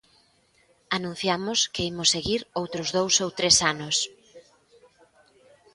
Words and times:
Anunciamos 0.97 1.59
que 1.73 1.87
imos 1.91 2.11
seguir 2.15 2.41
outros 2.61 2.87
dous 2.97 3.15
ou 3.23 3.29
tres 3.39 3.55
anos. 3.71 3.97